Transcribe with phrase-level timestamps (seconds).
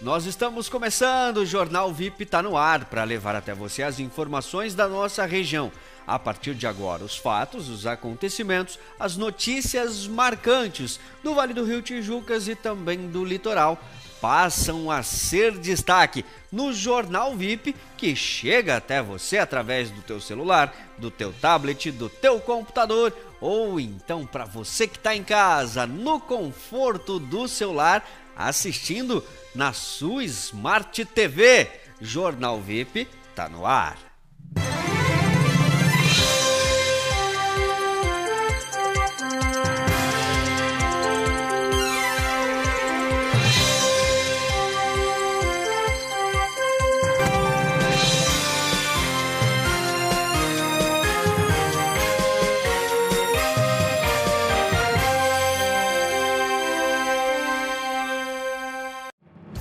[0.00, 4.72] Nós estamos começando, o Jornal VIP está no ar para levar até você as informações
[4.72, 5.72] da nossa região.
[6.06, 11.82] A partir de agora, os fatos, os acontecimentos, as notícias marcantes do Vale do Rio
[11.82, 13.76] Tijucas e também do litoral
[14.20, 20.72] passam a ser destaque no Jornal VIP que chega até você através do teu celular,
[20.96, 26.20] do teu tablet, do teu computador ou então para você que está em casa, no
[26.20, 28.04] conforto do celular,
[28.38, 29.24] assistindo
[29.54, 31.68] na sua Smart TV.
[32.00, 33.98] Jornal VIP tá no ar.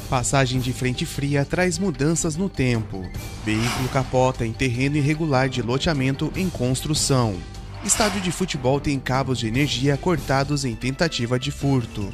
[0.10, 3.06] Passagem de frente fria traz mudanças no tempo.
[3.44, 7.36] Veículo capota em terreno irregular de loteamento em construção.
[7.84, 12.10] Estádio de futebol tem cabos de energia cortados em tentativa de furto.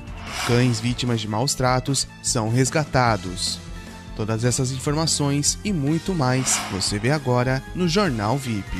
[0.48, 3.60] Cães vítimas de maus tratos são resgatados.
[4.16, 8.76] Todas essas informações e muito mais você vê agora no Jornal VIP.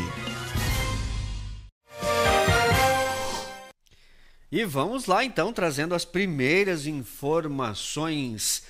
[4.52, 8.64] E vamos lá então, trazendo as primeiras informações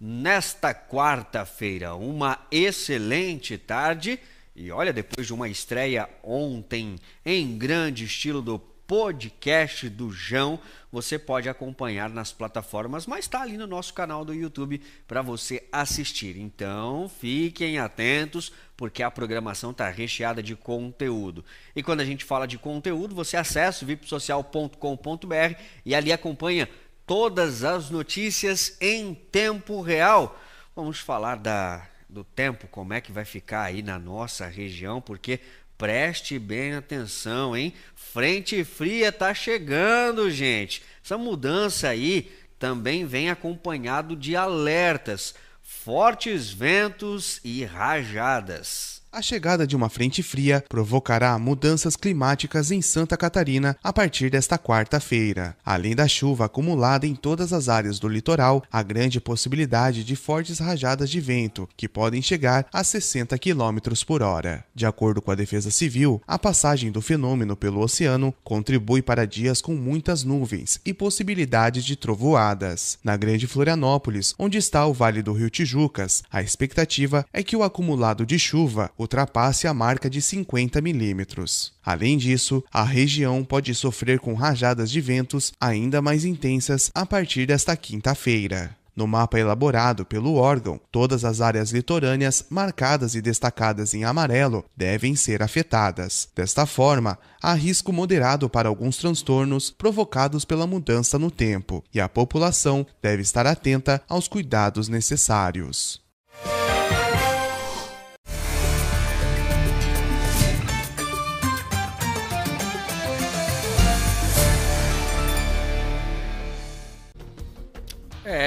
[0.00, 1.94] nesta quarta-feira.
[1.94, 4.18] Uma excelente tarde.
[4.56, 10.58] E olha, depois de uma estreia ontem em grande estilo do podcast do Jão,
[10.90, 15.62] você pode acompanhar nas plataformas, mas está ali no nosso canal do YouTube para você
[15.70, 16.36] assistir.
[16.36, 21.44] Então, fiquem atentos, porque a programação está recheada de conteúdo.
[21.76, 25.54] E quando a gente fala de conteúdo, você acessa o vipsocial.com.br
[25.86, 26.68] e ali acompanha
[27.10, 30.40] todas as notícias em tempo real.
[30.76, 35.40] Vamos falar da, do tempo, como é que vai ficar aí na nossa região, porque
[35.76, 37.74] preste bem atenção, hein?
[37.96, 40.84] Frente fria tá chegando, gente.
[41.04, 42.30] Essa mudança aí
[42.60, 48.99] também vem acompanhado de alertas, fortes ventos e rajadas.
[49.12, 54.56] A chegada de uma frente fria provocará mudanças climáticas em Santa Catarina a partir desta
[54.56, 55.56] quarta-feira.
[55.66, 60.60] Além da chuva acumulada em todas as áreas do litoral, há grande possibilidade de fortes
[60.60, 64.64] rajadas de vento, que podem chegar a 60 km por hora.
[64.72, 69.60] De acordo com a Defesa Civil, a passagem do fenômeno pelo oceano contribui para dias
[69.60, 72.96] com muitas nuvens e possibilidades de trovoadas.
[73.02, 77.64] Na Grande Florianópolis, onde está o Vale do Rio Tijucas, a expectativa é que o
[77.64, 81.72] acumulado de chuva ultrapasse a marca de 50 milímetros.
[81.82, 87.46] Além disso, a região pode sofrer com rajadas de ventos ainda mais intensas a partir
[87.46, 88.76] desta quinta-feira.
[88.94, 95.16] No mapa elaborado pelo órgão, todas as áreas litorâneas marcadas e destacadas em amarelo devem
[95.16, 96.28] ser afetadas.
[96.34, 102.08] Desta forma, há risco moderado para alguns transtornos provocados pela mudança no tempo, e a
[102.08, 106.09] população deve estar atenta aos cuidados necessários.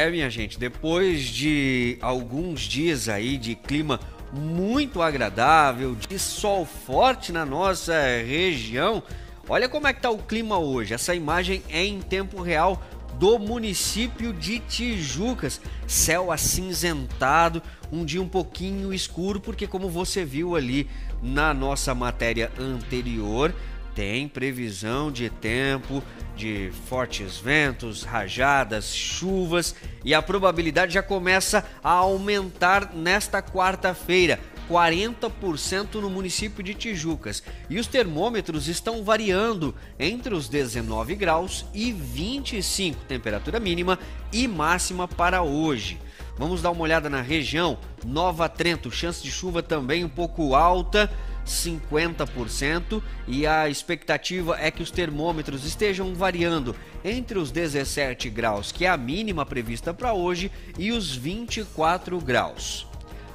[0.04, 4.02] É, minha gente, depois de alguns dias aí de clima
[4.34, 9.02] muito agradável, de sol forte na nossa região,
[9.48, 10.94] olha como é que tá o clima hoje.
[10.94, 12.84] Essa imagem é em tempo real
[13.14, 15.62] do município de Tijucas.
[15.88, 20.90] Céu acinzentado, um dia um pouquinho escuro, porque como você viu ali
[21.22, 23.56] na nossa matéria anterior,
[23.96, 26.04] tem previsão de tempo
[26.36, 34.40] de fortes ventos, rajadas, chuvas e a probabilidade já começa a aumentar nesta quarta-feira.
[34.70, 41.92] 40% no município de Tijucas e os termômetros estão variando entre os 19 graus e
[41.92, 44.00] 25, temperatura mínima
[44.32, 46.00] e máxima para hoje.
[46.38, 51.12] Vamos dar uma olhada na região Nova Trento, chance de chuva também um pouco alta.
[51.46, 58.86] 50% e a expectativa é que os termômetros estejam variando entre os 17 graus, que
[58.86, 62.88] é a mínima prevista para hoje, e os 24 graus.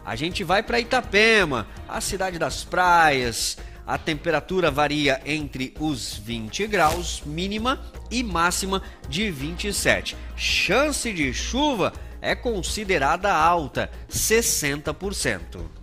[0.04, 3.58] A gente vai para Itapema, a cidade das praias.
[3.86, 10.16] A temperatura varia entre os 20 graus mínima e máxima de 27.
[10.36, 15.77] Chance de chuva é considerada alta, 60%.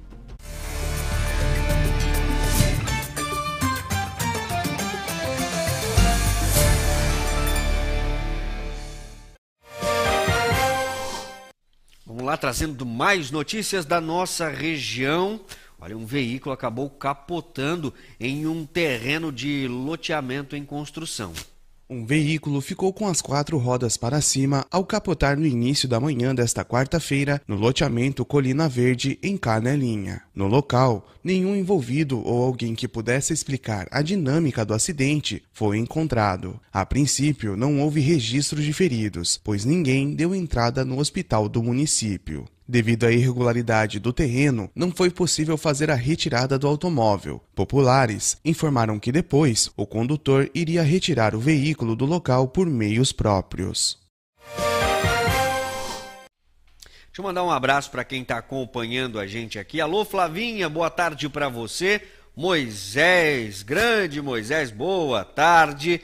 [12.25, 15.39] Lá, trazendo mais notícias da nossa região.
[15.79, 21.31] Olha, um veículo acabou capotando em um terreno de loteamento em construção.
[21.87, 26.33] Um veículo ficou com as quatro rodas para cima ao capotar no início da manhã
[26.33, 30.23] desta quarta-feira no loteamento Colina Verde, em Canelinha.
[30.33, 36.59] No local, nenhum envolvido ou alguém que pudesse explicar a dinâmica do acidente foi encontrado.
[36.73, 42.45] A princípio, não houve registro de feridos, pois ninguém deu entrada no hospital do município.
[42.67, 47.39] Devido à irregularidade do terreno, não foi possível fazer a retirada do automóvel.
[47.53, 53.99] Populares informaram que depois o condutor iria retirar o veículo do local por meios próprios.
[57.05, 59.79] Deixa eu mandar um abraço para quem está acompanhando a gente aqui.
[59.79, 62.01] Alô, Flavinha, boa tarde para você.
[62.35, 66.01] Moisés, grande Moisés, boa tarde.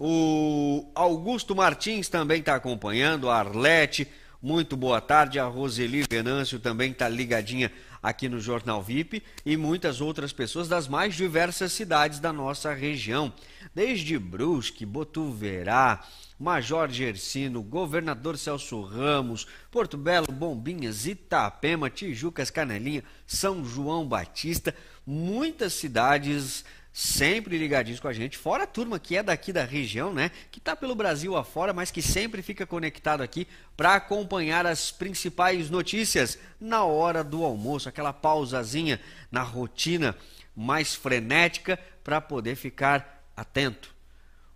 [0.00, 4.08] O Augusto Martins também está acompanhando, a Arlete.
[4.40, 10.00] Muito boa tarde, a Roseli Venâncio também está ligadinha aqui no Jornal VIP e muitas
[10.00, 13.32] outras pessoas das mais diversas cidades da nossa região,
[13.74, 16.06] desde Brusque, Botuverá,
[16.38, 24.72] Major Gersino, Governador Celso Ramos, Porto Belo, Bombinhas, Itapema, Tijucas, Canelinha, São João Batista,
[25.04, 26.64] muitas cidades
[26.98, 30.58] sempre ligadinhos com a gente, fora a turma que é daqui da região, né, que
[30.58, 33.46] está pelo Brasil afora, mas que sempre fica conectado aqui
[33.76, 39.00] para acompanhar as principais notícias na hora do almoço, aquela pausazinha
[39.30, 40.16] na rotina
[40.56, 43.94] mais frenética para poder ficar atento,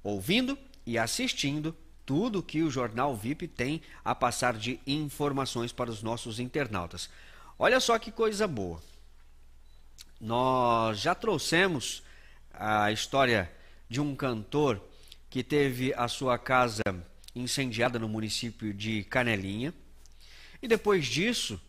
[0.03, 6.03] ouvindo e assistindo tudo que o Jornal VIP tem a passar de informações para os
[6.03, 7.09] nossos internautas.
[7.57, 8.83] Olha só que coisa boa.
[10.21, 12.03] Nós já trouxemos
[12.53, 13.51] a história
[13.89, 14.83] de um cantor
[15.29, 16.83] que teve a sua casa
[17.35, 19.73] incendiada no município de Canelinha.
[20.63, 21.61] E depois disso,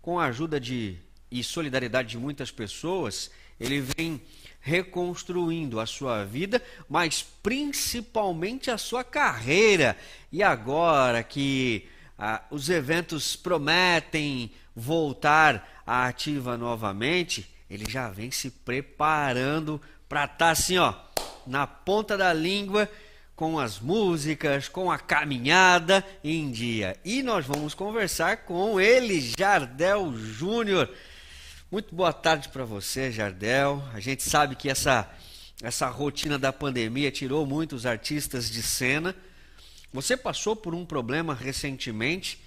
[0.00, 0.98] com a ajuda de
[1.30, 3.30] e solidariedade de muitas pessoas,
[3.60, 4.20] ele vem
[4.60, 9.96] reconstruindo a sua vida, mas principalmente a sua carreira.
[10.32, 11.88] E agora que
[12.18, 20.36] ah, os eventos prometem voltar à ativa novamente, ele já vem se preparando para estar
[20.36, 20.94] tá assim, ó,
[21.46, 22.88] na ponta da língua
[23.36, 26.96] com as músicas, com a caminhada em dia.
[27.04, 30.90] E nós vamos conversar com ele, Jardel Júnior.
[31.70, 33.82] Muito boa tarde para você, Jardel.
[33.92, 35.08] A gente sabe que essa
[35.60, 39.14] essa rotina da pandemia tirou muitos artistas de cena.
[39.92, 42.40] Você passou por um problema recentemente,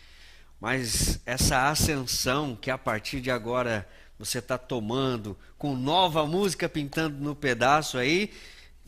[0.59, 3.87] mas essa ascensão que a partir de agora
[4.25, 8.29] você está tomando, com nova música pintando no pedaço aí,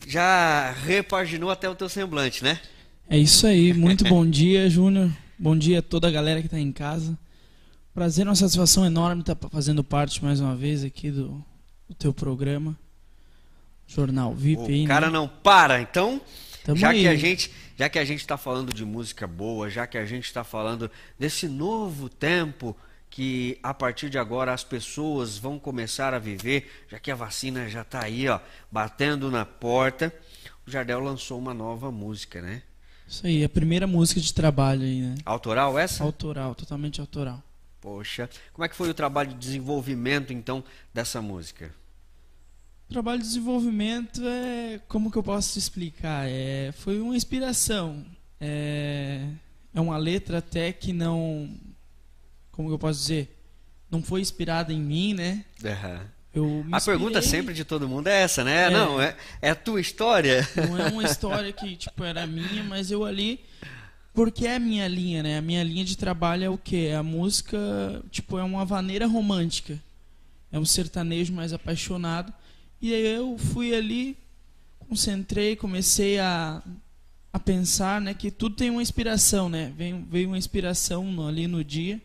[0.06, 2.60] já repaginou até o teu semblante, né?
[3.08, 3.72] É isso aí.
[3.72, 5.10] Muito bom dia, Júnior.
[5.36, 7.18] Bom dia a toda a galera que está em casa.
[7.92, 11.44] Prazer, uma satisfação enorme estar tá fazendo parte mais uma vez aqui do,
[11.88, 12.78] do teu programa.
[13.86, 14.62] Jornal VIP.
[14.62, 15.12] O aí, cara né?
[15.12, 16.20] não para, então.
[16.64, 17.02] Tamo já aí.
[17.02, 20.06] que a gente, já que a gente está falando de música boa, já que a
[20.06, 20.88] gente está falando
[21.18, 22.76] desse novo tempo
[23.14, 27.68] que a partir de agora as pessoas vão começar a viver, já que a vacina
[27.68, 28.40] já está aí, ó,
[28.72, 30.12] batendo na porta.
[30.66, 32.60] O Jardel lançou uma nova música, né?
[33.06, 35.14] Isso aí, a primeira música de trabalho aí, né?
[35.24, 36.02] Autoral essa?
[36.02, 37.40] Autoral, totalmente autoral.
[37.80, 41.72] Poxa, como é que foi o trabalho de desenvolvimento então dessa música?
[42.90, 46.28] O trabalho de desenvolvimento é, como que eu posso te explicar?
[46.28, 48.04] É, foi uma inspiração.
[48.40, 49.24] É,
[49.72, 51.48] é uma letra até que não
[52.54, 53.36] como eu posso dizer,
[53.90, 55.44] não foi inspirada em mim, né?
[56.34, 56.64] Uhum.
[56.72, 58.66] a pergunta sempre de todo mundo é essa, né?
[58.66, 58.70] É.
[58.70, 60.48] Não, é, é a tua história.
[60.56, 63.40] Não é uma história que, tipo, era minha, mas eu ali...
[64.12, 65.38] Porque é a minha linha, né?
[65.38, 66.92] A minha linha de trabalho é o quê?
[66.96, 67.58] A música,
[68.12, 69.80] tipo, é uma vaneira romântica.
[70.52, 72.32] É um sertanejo mais apaixonado.
[72.80, 74.16] E aí eu fui ali,
[74.88, 76.62] concentrei, comecei a,
[77.32, 78.14] a pensar, né?
[78.14, 79.72] Que tudo tem uma inspiração, né?
[79.76, 82.00] Veio, veio uma inspiração ali no dia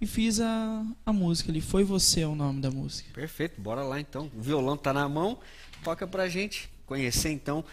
[0.00, 1.60] e fiz a, a música ali.
[1.60, 3.08] Foi Você é o nome da música.
[3.14, 4.30] Perfeito, bora lá então.
[4.36, 5.38] O violão tá na mão,
[5.82, 7.64] toca pra gente conhecer então.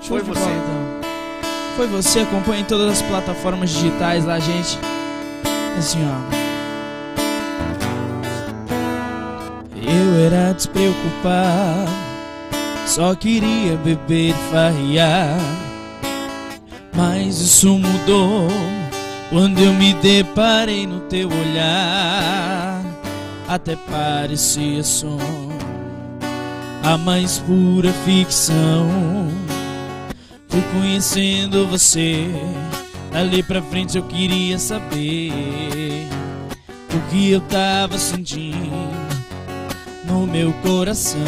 [0.00, 0.40] Show Foi Você.
[0.40, 1.00] Bola, então.
[1.76, 4.78] Foi Você, acompanha em todas as plataformas digitais lá, gente.
[5.76, 6.44] Assim, ó.
[9.86, 11.90] Eu era despreocupado,
[12.86, 15.36] só queria beber e farrear.
[16.96, 18.48] Mas isso mudou
[19.30, 22.82] quando eu me deparei no teu olhar,
[23.48, 25.18] até parecia som,
[26.82, 28.88] a mais pura ficção.
[30.48, 32.30] Fui conhecendo você
[33.14, 35.30] Dali pra frente eu queria saber
[36.92, 38.90] o que eu tava sentindo
[40.04, 41.20] no meu coração.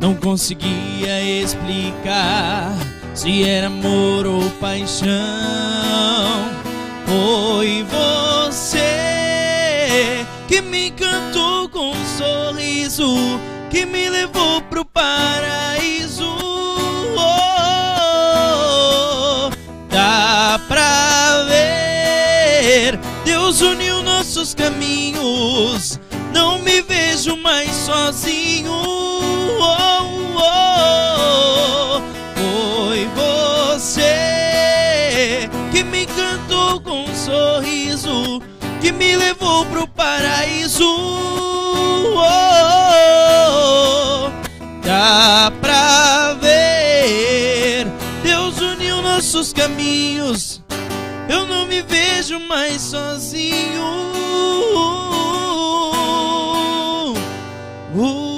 [0.00, 2.74] Não conseguia explicar
[3.12, 6.55] se era amor ou paixão.
[7.06, 8.86] Foi você
[10.48, 16.26] que me encantou com um sorriso que me levou pro paraíso.
[17.16, 17.50] Oh,
[19.88, 26.00] dá pra ver, Deus uniu nossos caminhos.
[26.34, 28.45] Não me vejo mais sozinho.
[39.86, 40.84] Levou pro paraíso.
[42.18, 43.00] Oh,
[44.84, 47.86] dá pra ver,
[48.22, 50.62] Deus uniu nossos caminhos.
[51.28, 53.84] Eu não me vejo mais sozinho.
[57.94, 58.34] Uh,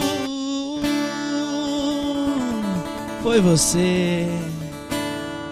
[3.22, 4.26] foi você.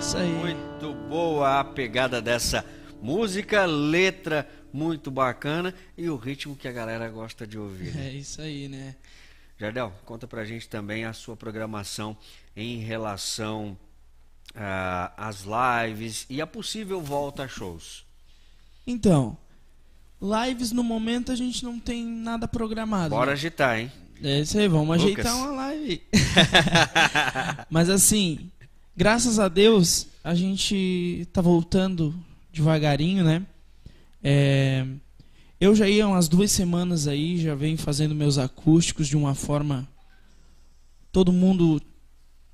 [0.00, 0.28] Isso aí.
[0.28, 2.64] Muito boa a pegada dessa
[3.02, 7.94] música, letra muito bacana e o ritmo que a galera gosta de ouvir.
[7.94, 8.08] né?
[8.08, 8.94] É isso aí, né?
[9.58, 12.16] Jardel, conta pra gente também a sua programação
[12.54, 13.76] em relação
[14.54, 18.04] ah, às lives e a possível volta a shows.
[18.86, 19.36] Então,
[20.20, 23.10] lives no momento a gente não tem nada programado.
[23.10, 23.32] Bora né?
[23.32, 23.90] agitar, hein?
[24.22, 25.26] É isso aí, vamos Lucas.
[25.26, 26.02] ajeitar uma live.
[27.68, 28.50] Mas assim,
[28.96, 32.14] graças a Deus, a gente tá voltando
[32.52, 33.42] devagarinho, né?
[34.28, 34.84] É,
[35.60, 39.86] eu já ia umas duas semanas aí, já venho fazendo meus acústicos de uma forma.
[41.12, 41.80] Todo mundo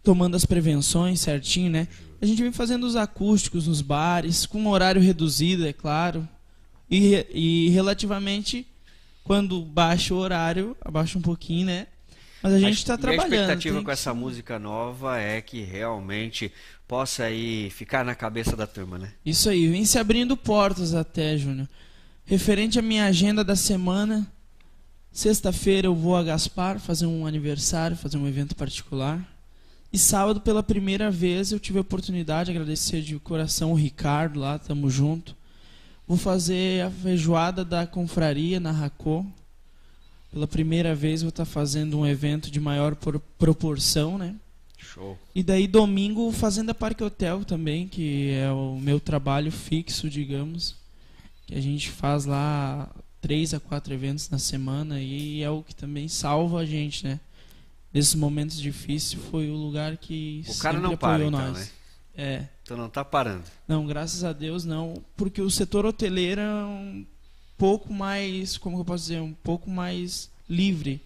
[0.02, 1.88] tomando as prevenções certinho, né?
[2.21, 6.29] A gente vem fazendo os acústicos nos bares, com um horário reduzido, é claro.
[6.91, 8.67] E, e relativamente,
[9.25, 11.87] quando baixa o horário, abaixa um pouquinho, né?
[12.43, 13.33] Mas a gente está E a trabalhando.
[13.33, 16.52] expectativa tem com essa música nova é que realmente
[16.92, 19.11] possa aí ficar na cabeça da turma, né?
[19.25, 21.66] Isso aí, vem se abrindo portas até, Júnior.
[22.26, 24.30] Referente à minha agenda da semana,
[25.11, 29.26] sexta-feira eu vou a Gaspar fazer um aniversário, fazer um evento particular.
[29.90, 34.58] E sábado, pela primeira vez, eu tive a oportunidade, agradecer de coração o Ricardo lá,
[34.58, 35.34] tamo junto.
[36.06, 39.25] Vou fazer a feijoada da confraria na Racô.
[40.30, 44.34] Pela primeira vez vou estar fazendo um evento de maior por- proporção, né?
[44.82, 45.18] Show.
[45.34, 50.74] E daí domingo Fazenda Parque Hotel também, que é o meu trabalho fixo, digamos.
[51.46, 55.74] Que a gente faz lá três a quatro eventos na semana e é o que
[55.74, 57.20] também salva a gente, né?
[57.92, 61.58] Nesses momentos difíceis foi o lugar que O cara não para, então, nós.
[61.58, 61.68] né?
[62.14, 62.48] É.
[62.62, 63.44] Então não tá parando.
[63.66, 67.06] Não, graças a Deus não, porque o setor hoteleiro é um
[67.56, 71.00] pouco mais, como eu posso dizer, um pouco mais livre.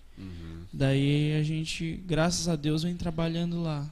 [0.73, 3.87] Daí a gente, graças a Deus, vem trabalhando lá.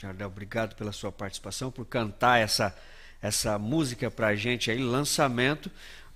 [0.00, 2.76] Jardel, obrigado pela sua participação, por cantar essa,
[3.20, 5.70] essa música pra gente aí, lançamento.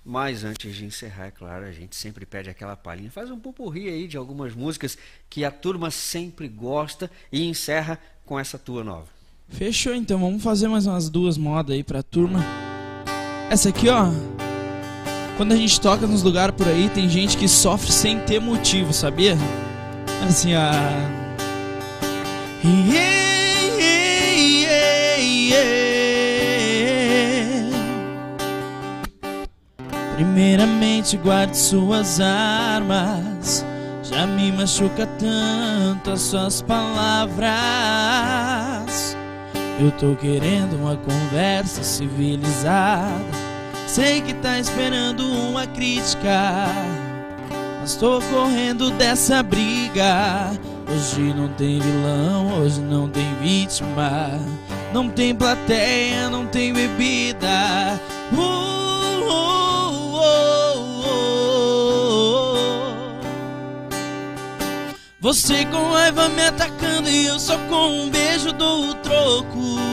[0.05, 3.09] Mas antes de encerrar, é claro, a gente sempre pede aquela palhinha.
[3.09, 4.97] Faz um pupurri aí de algumas músicas
[5.29, 9.07] que a turma sempre gosta e encerra com essa tua nova.
[9.49, 12.43] Fechou então, vamos fazer mais umas duas modas aí pra turma.
[13.49, 14.42] Essa aqui, ó.
[15.35, 18.93] Quando a gente toca nos lugares por aí, tem gente que sofre sem ter motivo,
[18.93, 19.35] sabia?
[20.27, 20.71] Assim, a.
[22.63, 23.03] Yeah,
[24.37, 25.73] yeah, yeah.
[30.15, 33.65] Primeiramente, guarde suas armas.
[34.03, 37.47] Já me machuca tanto as suas palavras.
[39.79, 43.52] Eu tô querendo uma conversa civilizada.
[43.93, 46.65] Sei que tá esperando uma crítica.
[47.79, 50.49] Mas tô correndo dessa briga.
[50.91, 54.31] Hoje não tem vilão, hoje não tem vítima.
[54.91, 58.01] Não tem plateia, não tem bebida.
[58.31, 58.39] Uh,
[59.29, 62.93] uh, uh, uh.
[65.19, 69.92] Você com raiva me atacando e eu só com um beijo dou o troco.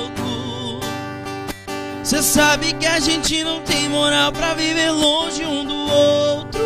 [2.11, 6.59] Cê sabe que a gente não tem moral pra viver longe um do outro.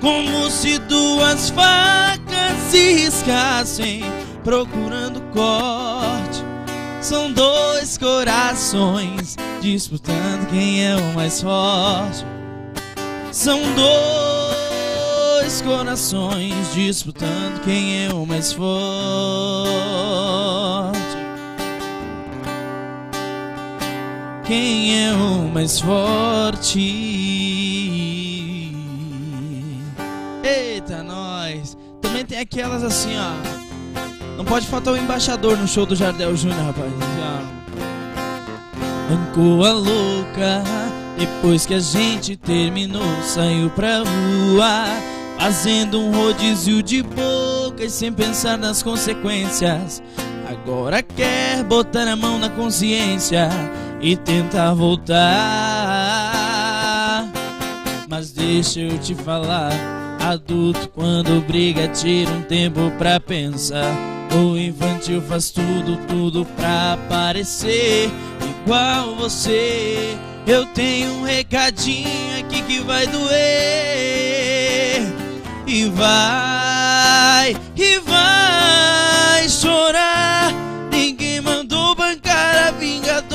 [0.00, 4.02] Como se duas facas se riscassem,
[4.42, 6.42] procurando corte.
[7.02, 12.24] São dois corações disputando quem é o mais forte.
[13.32, 19.84] São dois corações disputando quem é o mais forte.
[24.44, 26.78] Quem é o mais forte?
[30.42, 31.78] Eita, nós!
[32.02, 34.36] Também tem aquelas assim, ó.
[34.36, 36.92] Não pode faltar o embaixador no show do Jardel Júnior, rapaz.
[39.08, 40.62] Mancou a louca.
[41.18, 44.84] Depois que a gente terminou, saiu pra rua.
[45.38, 50.02] Fazendo um rodízio de bocas sem pensar nas consequências.
[50.46, 53.48] Agora quer botar a mão na consciência
[54.04, 55.24] e tentar voltar.
[58.06, 59.72] Mas deixa eu te falar,
[60.20, 63.96] adulto quando briga tira um tempo pra pensar.
[64.30, 68.10] O infantil faz tudo, tudo pra aparecer
[68.62, 70.18] igual você.
[70.46, 73.24] Eu tenho um recadinho aqui que vai doer
[75.66, 80.52] e vai e vai chorar.
[80.90, 83.33] Ninguém mandou bancar a vingadora,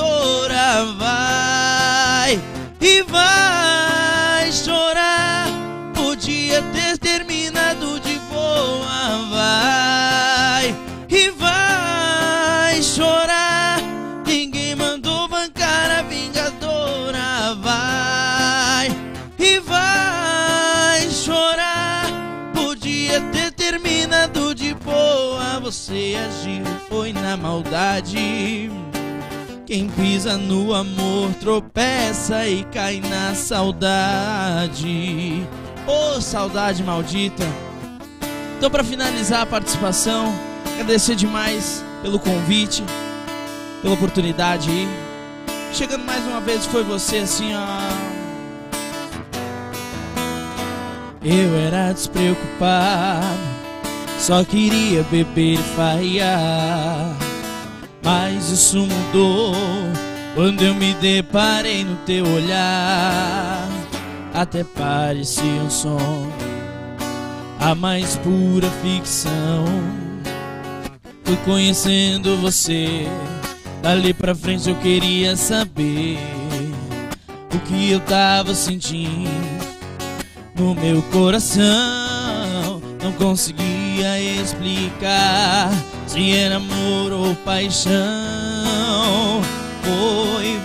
[3.10, 5.48] vai chorar.
[5.94, 10.76] Podia ter terminado de boa, vai
[11.10, 13.80] e vai chorar.
[14.26, 18.90] Ninguém mandou bancar a vingadora, vai
[19.38, 22.06] e vai chorar.
[22.54, 28.89] Podia ter terminado de boa, você agiu, foi na maldade.
[29.70, 34.74] Quem pisa no amor tropeça e cai na saudade.
[35.86, 37.44] Ô oh, saudade maldita.
[38.58, 40.34] Então, para finalizar a participação,
[40.74, 42.84] agradecer demais pelo convite,
[43.84, 44.88] pela oportunidade aí.
[45.72, 47.68] Chegando mais uma vez foi você assim, ó.
[51.24, 53.38] Eu era despreocupado,
[54.18, 57.29] só queria beber e farrear.
[58.04, 59.54] Mas isso mudou
[60.36, 63.68] quando eu me deparei no teu olhar.
[64.34, 66.34] Até parecia um sonho,
[67.60, 69.66] a mais pura ficção.
[71.24, 73.08] Fui conhecendo você,
[73.82, 76.18] dali pra frente eu queria saber
[77.54, 79.30] o que eu tava sentindo
[80.56, 82.82] no meu coração.
[83.04, 83.14] Não
[84.00, 85.70] conseguia explicar
[86.08, 87.92] se era amor ou paixão.
[89.84, 90.58] Foi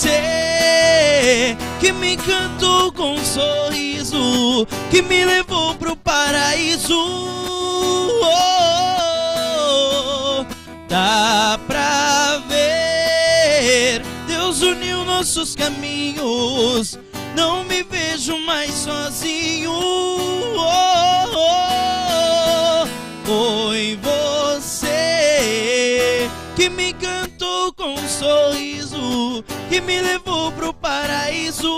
[0.00, 6.96] você que me encantou com um sorriso, que me levou pro paraíso.
[8.22, 8.26] Oh,
[10.88, 16.98] dá pra ver, Deus uniu nossos caminhos.
[17.34, 20.05] Não me vejo mais sozinho.
[27.86, 31.70] Um sorriso, que me levou pro paraíso.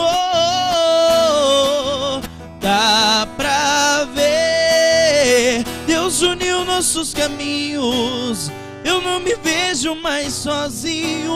[0.00, 2.20] Oh,
[2.60, 8.50] dá pra ver, Deus uniu nossos caminhos.
[8.84, 11.32] Eu não me vejo mais sozinho.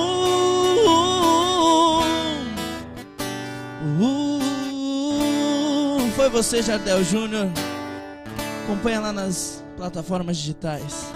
[4.00, 4.40] Uh,
[6.16, 7.48] foi você, Jardel Júnior.
[8.64, 11.11] Acompanha lá nas plataformas digitais.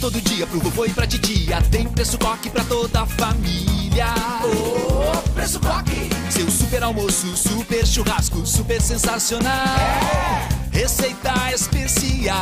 [0.00, 1.62] Todo dia pro vovô e pra titia.
[1.70, 4.06] Tem preço coque pra toda a família.
[4.42, 6.10] Oh, preço coque.
[6.28, 9.52] Seu super almoço, super churrasco, super sensacional.
[9.52, 10.76] É.
[10.76, 12.36] Receita especial.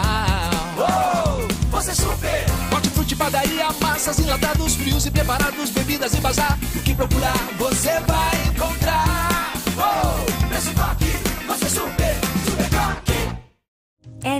[0.79, 2.47] Oh, você super.
[2.73, 6.59] Hortifruti, padaria, massas, enlatados, frios e preparados, bebidas e bazar.
[6.75, 9.53] O que procurar, você vai encontrar.
[9.77, 11.20] Oh, preço coque.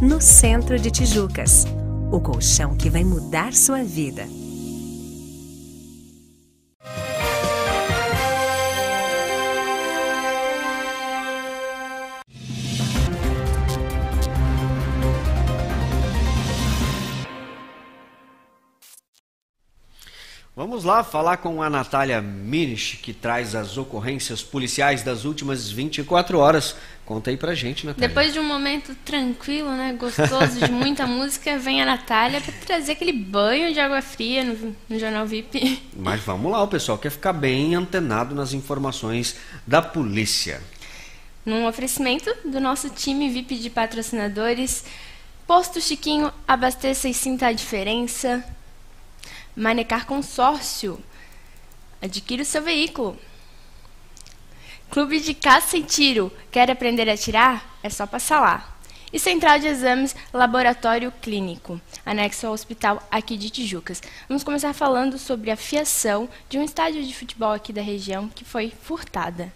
[0.00, 1.66] no centro de Tijucas
[2.10, 4.26] o colchão que vai mudar sua vida.
[20.80, 26.38] Vamos lá falar com a Natália Minich, que traz as ocorrências policiais das últimas 24
[26.38, 26.74] horas.
[27.04, 28.08] Conta aí pra gente, Natália.
[28.08, 32.92] Depois de um momento tranquilo, né, gostoso, de muita música, vem a Natália para trazer
[32.92, 35.82] aquele banho de água fria no, no Jornal VIP.
[35.94, 40.62] Mas vamos lá, o pessoal quer ficar bem antenado nas informações da polícia.
[41.44, 44.82] Num oferecimento do nosso time VIP de patrocinadores,
[45.46, 48.42] Posto Chiquinho, abasteça e sinta a diferença.
[49.56, 50.98] Manecar Consórcio.
[52.00, 53.18] Adquira o seu veículo.
[54.90, 56.32] Clube de Caça e Tiro.
[56.50, 57.78] Quer aprender a tirar?
[57.82, 58.76] É só passar lá.
[59.12, 64.00] E Central de Exames Laboratório Clínico, anexo ao hospital aqui de Tijucas.
[64.28, 68.44] Vamos começar falando sobre a fiação de um estádio de futebol aqui da região que
[68.44, 69.52] foi furtada.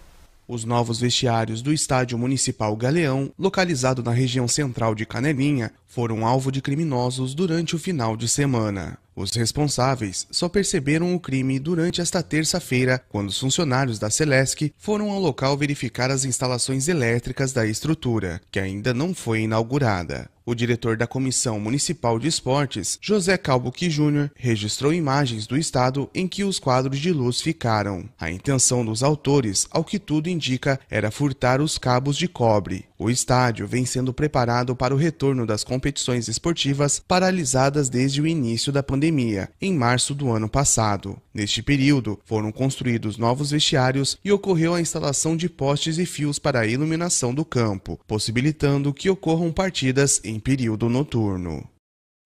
[0.46, 6.52] Os novos vestiários do Estádio Municipal Galeão, localizado na região central de Canelinha, foram alvo
[6.52, 8.98] de criminosos durante o final de semana.
[9.16, 15.10] Os responsáveis só perceberam o crime durante esta terça-feira, quando os funcionários da Celesc foram
[15.10, 20.28] ao local verificar as instalações elétricas da estrutura, que ainda não foi inaugurada.
[20.46, 26.28] O diretor da Comissão Municipal de Esportes, José Calbuqui Júnior, registrou imagens do estado em
[26.28, 28.06] que os quadros de luz ficaram.
[28.20, 32.84] A intenção dos autores, ao que tudo indica, era furtar os cabos de cobre.
[33.04, 38.72] O estádio vem sendo preparado para o retorno das competições esportivas paralisadas desde o início
[38.72, 41.20] da pandemia, em março do ano passado.
[41.34, 46.60] Neste período, foram construídos novos vestiários e ocorreu a instalação de postes e fios para
[46.60, 51.68] a iluminação do campo, possibilitando que ocorram partidas em período noturno.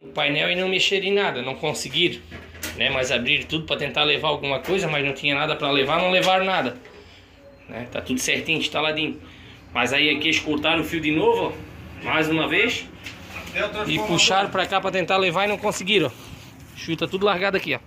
[0.01, 2.23] O painel e não mexer em nada, não conseguir,
[2.77, 2.89] né?
[2.89, 6.13] Mas abrir tudo para tentar levar alguma coisa, mas não tinha nada para levar, não
[6.13, 6.77] levaram nada.
[7.69, 7.89] Né?
[7.91, 9.19] Tá tudo certinho, instaladinho.
[9.73, 11.55] Mas aí aqui eles cortaram o fio de novo,
[12.03, 12.89] ó, mais uma vez.
[13.87, 16.11] E puxaram para cá para tentar levar e não conseguiram.
[16.77, 17.79] Chuta tudo largado aqui, ó.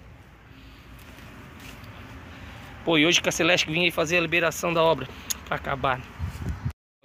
[2.83, 5.07] Pô, e hoje que a Celeste vinha fazer a liberação da obra
[5.45, 6.01] para acabar.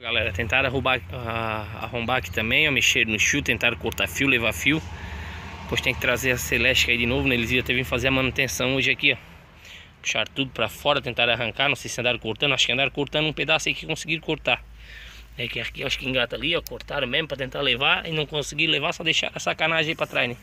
[0.01, 4.53] Galera, tentaram arrombar, uh, arrombar aqui também, ó, mexer no fio, tentaram cortar fio, levar
[4.53, 4.81] fio.
[5.62, 7.35] Depois tem que trazer a Celeste aí de novo, né?
[7.35, 9.36] Eles iam ter vindo fazer a manutenção hoje aqui, ó.
[10.07, 13.27] Puxaram tudo para fora, tentaram arrancar, não sei se andaram cortando, acho que andaram cortando
[13.27, 14.62] um pedaço aí que conseguiram cortar.
[15.37, 18.25] É que aqui acho que engata ali, ó, cortaram mesmo para tentar levar e não
[18.25, 20.37] conseguiram levar, só deixaram a sacanagem aí para trás, né?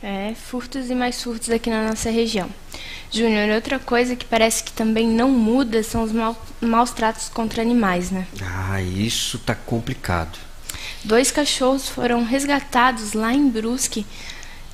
[0.00, 2.48] É, furtos e mais furtos aqui na nossa região.
[3.10, 7.60] Júnior, outra coisa que parece que também não muda são os mal, maus tratos contra
[7.60, 8.24] animais, né?
[8.40, 10.38] Ah, isso tá complicado.
[11.02, 14.06] Dois cachorros foram resgatados lá em Brusque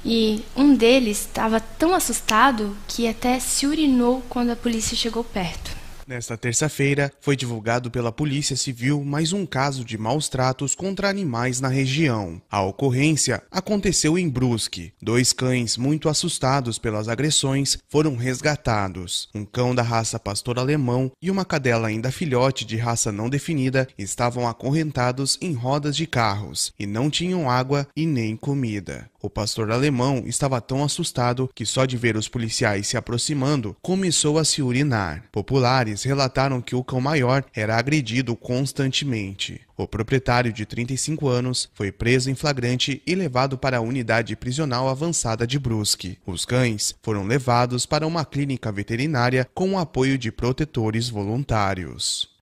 [0.06, 5.76] e um deles estava tão assustado que até se urinou quando a polícia chegou perto.
[6.06, 11.60] Nesta terça-feira, foi divulgado pela Polícia Civil mais um caso de maus tratos contra animais
[11.60, 12.40] na região.
[12.48, 14.92] A ocorrência aconteceu em Brusque.
[15.02, 19.28] Dois cães muito assustados pelas agressões foram resgatados.
[19.34, 23.88] Um cão da raça pastor alemão e uma cadela ainda filhote de raça não definida
[23.98, 29.10] estavam acorrentados em rodas de carros e não tinham água e nem comida.
[29.26, 34.38] O pastor alemão estava tão assustado que só de ver os policiais se aproximando, começou
[34.38, 35.24] a se urinar.
[35.32, 39.60] Populares relataram que o cão maior era agredido constantemente.
[39.76, 44.88] O proprietário de 35 anos foi preso em flagrante e levado para a unidade prisional
[44.88, 46.18] avançada de Brusque.
[46.24, 52.35] Os cães foram levados para uma clínica veterinária com o apoio de protetores voluntários.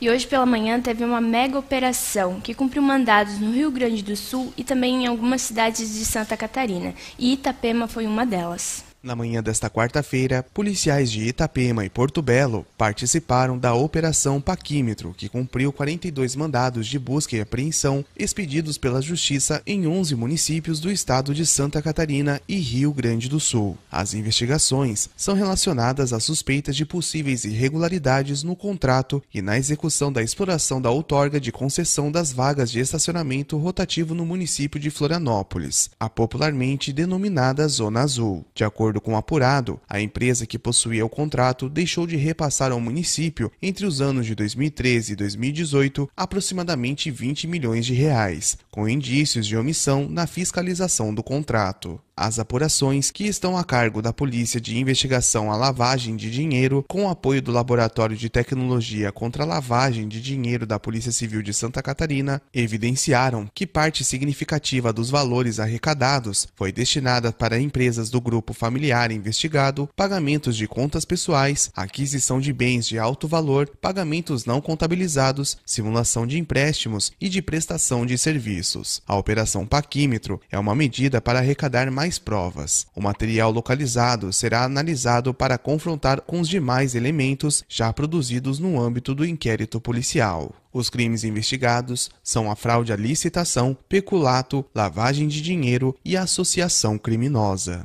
[0.00, 4.14] E hoje pela manhã teve uma mega operação que cumpriu mandados no Rio Grande do
[4.14, 6.94] Sul e também em algumas cidades de Santa Catarina.
[7.18, 8.85] E Itapema foi uma delas.
[9.06, 15.28] Na manhã desta quarta-feira, policiais de Itapema e Porto Belo participaram da Operação Paquímetro, que
[15.28, 21.32] cumpriu 42 mandados de busca e apreensão expedidos pela Justiça em 11 municípios do estado
[21.32, 23.78] de Santa Catarina e Rio Grande do Sul.
[23.92, 30.20] As investigações são relacionadas a suspeitas de possíveis irregularidades no contrato e na execução da
[30.20, 36.08] exploração da outorga de concessão das vagas de estacionamento rotativo no município de Florianópolis, a
[36.08, 38.44] popularmente denominada Zona Azul.
[38.52, 42.72] De acordo acordo com o apurado, a empresa que possuía o contrato deixou de repassar
[42.72, 48.88] ao município, entre os anos de 2013 e 2018, aproximadamente 20 milhões de reais, com
[48.88, 52.00] indícios de omissão na fiscalização do contrato.
[52.18, 57.10] As apurações, que estão a cargo da Polícia de Investigação à Lavagem de Dinheiro, com
[57.10, 61.82] apoio do Laboratório de Tecnologia contra a Lavagem de Dinheiro da Polícia Civil de Santa
[61.82, 69.12] Catarina, evidenciaram que parte significativa dos valores arrecadados foi destinada para empresas do grupo familiar
[69.12, 76.26] investigado, pagamentos de contas pessoais, aquisição de bens de alto valor, pagamentos não contabilizados, simulação
[76.26, 79.02] de empréstimos e de prestação de serviços.
[79.06, 82.86] A Operação Paquímetro é uma medida para arrecadar mais mais provas.
[82.94, 89.12] O material localizado será analisado para confrontar com os demais elementos já produzidos no âmbito
[89.12, 90.54] do inquérito policial.
[90.72, 97.84] Os crimes investigados são a fraude à licitação, peculato, lavagem de dinheiro e associação criminosa.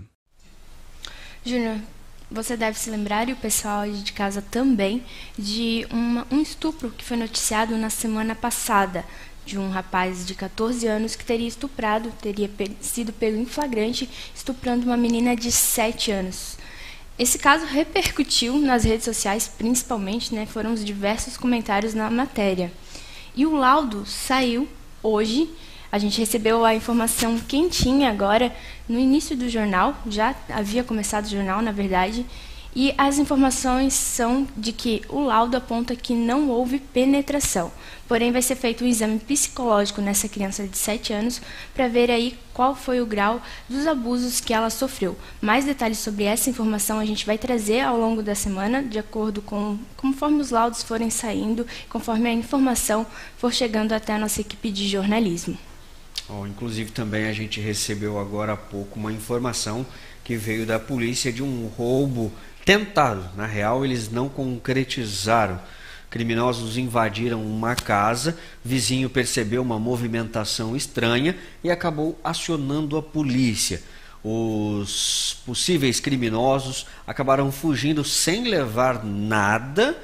[1.43, 1.77] Júnior,
[2.31, 5.03] você deve se lembrar, e o pessoal de casa também,
[5.37, 9.05] de uma, um estupro que foi noticiado na semana passada
[9.45, 14.85] de um rapaz de 14 anos que teria estuprado, teria sido pego em flagrante, estuprando
[14.85, 16.57] uma menina de 7 anos.
[17.19, 22.71] Esse caso repercutiu nas redes sociais, principalmente, né, foram os diversos comentários na matéria.
[23.35, 24.67] E o laudo saiu
[25.03, 25.49] hoje.
[25.91, 28.55] A gente recebeu a informação quentinha agora,
[28.87, 32.25] no início do jornal, já havia começado o jornal, na verdade,
[32.73, 37.69] e as informações são de que o laudo aponta que não houve penetração.
[38.07, 41.41] Porém, vai ser feito um exame psicológico nessa criança de 7 anos
[41.73, 45.17] para ver aí qual foi o grau dos abusos que ela sofreu.
[45.41, 49.41] Mais detalhes sobre essa informação a gente vai trazer ao longo da semana, de acordo
[49.41, 53.05] com conforme os laudos forem saindo, conforme a informação
[53.37, 55.57] for chegando até a nossa equipe de jornalismo.
[56.33, 59.85] Oh, inclusive também a gente recebeu agora há pouco uma informação
[60.23, 62.31] que veio da polícia de um roubo
[62.63, 63.29] tentado.
[63.35, 65.59] Na real, eles não concretizaram.
[66.09, 73.83] Criminosos invadiram uma casa, vizinho percebeu uma movimentação estranha e acabou acionando a polícia.
[74.23, 79.97] Os possíveis criminosos acabaram fugindo sem levar nada,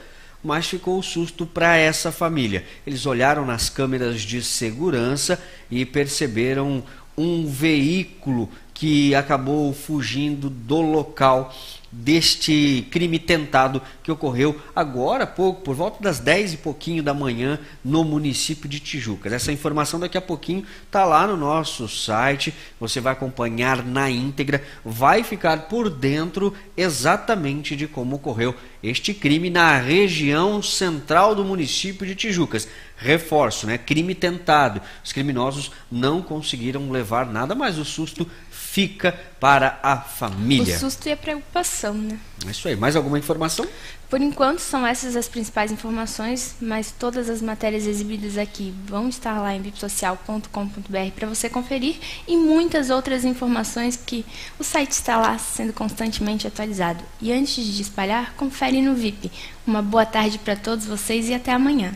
[0.48, 2.64] mas ficou susto para essa família.
[2.86, 5.38] Eles olharam nas câmeras de segurança
[5.70, 6.82] e perceberam
[7.18, 11.54] um veículo que acabou fugindo do local
[11.92, 17.14] deste crime tentado que ocorreu agora há pouco, por volta das 10 e pouquinho da
[17.14, 19.34] manhã, no município de Tijucas.
[19.34, 24.64] Essa informação daqui a pouquinho está lá no nosso site, você vai acompanhar na íntegra,
[24.84, 32.06] vai ficar por dentro exatamente de como ocorreu este crime na região central do município
[32.06, 32.68] de Tijucas.
[32.96, 33.78] Reforço, né?
[33.78, 34.82] Crime tentado.
[35.04, 38.30] Os criminosos não conseguiram levar nada, mas o susto
[38.78, 40.76] fica para a família.
[40.76, 42.20] O susto e a preocupação, né?
[42.46, 42.76] É isso aí.
[42.76, 43.68] Mais alguma informação?
[44.08, 49.42] Por enquanto são essas as principais informações, mas todas as matérias exibidas aqui vão estar
[49.42, 51.96] lá em vipsocial.com.br para você conferir
[52.28, 54.24] e muitas outras informações que
[54.60, 57.04] o site está lá sendo constantemente atualizado.
[57.20, 59.32] E antes de espalhar, confere no VIP.
[59.66, 61.96] Uma boa tarde para todos vocês e até amanhã.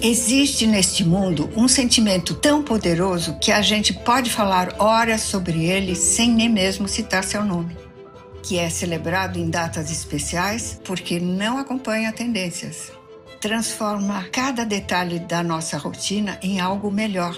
[0.00, 5.94] Existe neste mundo um sentimento tão poderoso que a gente pode falar horas sobre ele
[5.94, 7.76] sem nem mesmo citar seu nome,
[8.42, 12.92] que é celebrado em datas especiais porque não acompanha tendências.
[13.40, 17.36] Transforma cada detalhe da nossa rotina em algo melhor,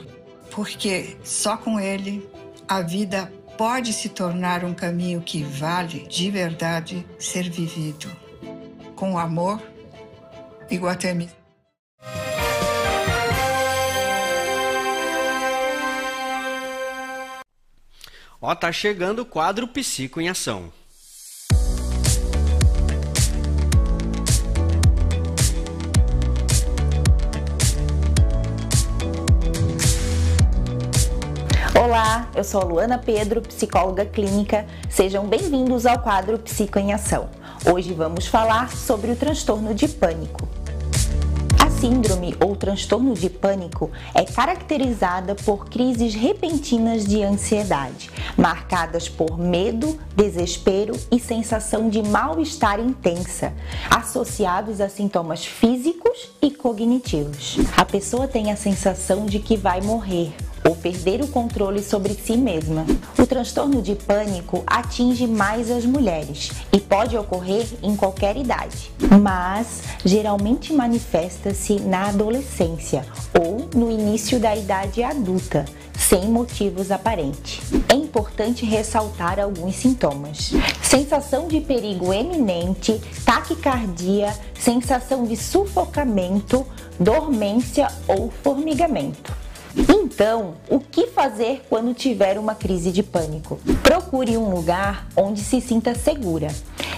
[0.51, 2.29] porque só com ele
[2.68, 8.09] a vida pode se tornar um caminho que vale de verdade ser vivido.
[8.94, 9.61] Com amor,
[10.70, 11.38] Iguatemi.
[18.40, 20.72] Ó, tá chegando o quadro Psico em Ação.
[31.74, 34.64] Olá, eu sou a Luana Pedro, psicóloga clínica.
[34.88, 37.29] Sejam bem-vindos ao quadro Psico em Ação.
[37.68, 40.57] Hoje vamos falar sobre o transtorno de pânico.
[41.80, 49.96] Síndrome ou transtorno de pânico é caracterizada por crises repentinas de ansiedade, marcadas por medo,
[50.16, 53.52] desespero e sensação de mal-estar intensa,
[53.88, 57.58] associados a sintomas físicos e cognitivos.
[57.76, 60.34] A pessoa tem a sensação de que vai morrer
[60.68, 62.85] ou perder o controle sobre si mesma.
[63.18, 69.83] O transtorno de pânico atinge mais as mulheres e pode ocorrer em qualquer idade, mas
[70.04, 73.07] geralmente manifesta-se na adolescência
[73.38, 75.64] ou no início da idade adulta,
[75.96, 77.61] sem motivos aparentes.
[77.88, 80.52] É importante ressaltar alguns sintomas:
[80.83, 86.66] sensação de perigo eminente, taquicardia, sensação de sufocamento,
[87.00, 89.47] dormência ou formigamento.
[89.76, 93.61] Então, o que fazer quando tiver uma crise de pânico?
[93.83, 96.48] Procure um lugar onde se sinta segura.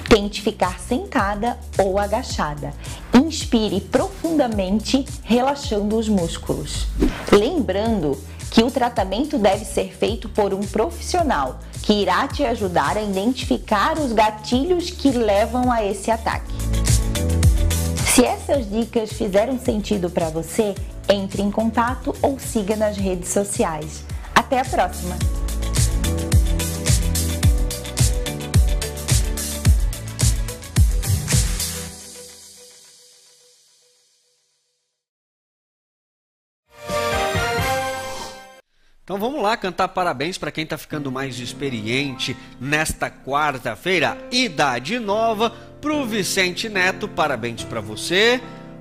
[0.09, 2.73] Tente ficar sentada ou agachada.
[3.15, 6.87] Inspire profundamente, relaxando os músculos.
[7.31, 8.19] Lembrando
[8.51, 13.99] que o tratamento deve ser feito por um profissional que irá te ajudar a identificar
[13.99, 16.53] os gatilhos que levam a esse ataque.
[18.15, 20.75] Se essas dicas fizeram sentido para você,
[21.11, 24.05] entre em contato ou siga nas redes sociais.
[24.35, 25.17] Até a próxima!
[39.11, 44.17] Então vamos lá cantar parabéns para quem está ficando mais experiente nesta quarta-feira.
[44.31, 48.41] Idade nova pro Vicente Neto, parabéns para você.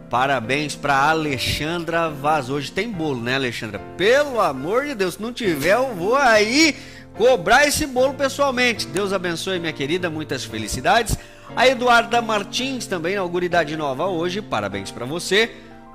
[0.09, 2.49] Parabéns para Alexandra Vaz.
[2.49, 3.79] Hoje tem bolo, né, Alexandra?
[3.95, 6.75] Pelo amor de Deus, se não tiver, eu vou aí
[7.15, 8.87] cobrar esse bolo pessoalmente.
[8.87, 11.15] Deus abençoe, minha querida, muitas felicidades.
[11.55, 14.41] A Eduarda Martins também inaugura idade nova hoje.
[14.41, 15.51] Parabéns para você.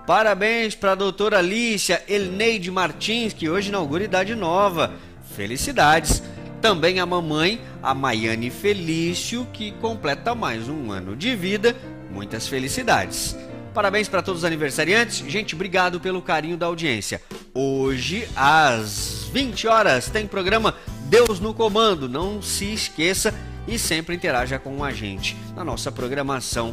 [0.07, 4.93] Parabéns para a doutora Alicia Elneide Martins, que hoje inaugura idade nova.
[5.35, 6.23] Felicidades.
[6.61, 11.75] Também a mamãe, a Maiane Felício, que completa mais um ano de vida.
[12.13, 13.37] Muitas felicidades.
[13.75, 15.19] Parabéns para todos os aniversariantes.
[15.29, 17.21] Gente, obrigado pelo carinho da audiência.
[17.53, 22.09] Hoje, às 20 horas, tem programa Deus no Comando.
[22.09, 23.35] Não se esqueça
[23.67, 26.73] e sempre interaja com a gente na nossa programação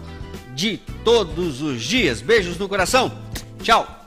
[0.54, 2.22] de todos os dias.
[2.22, 3.12] Beijos no coração.
[3.64, 4.01] Tchau.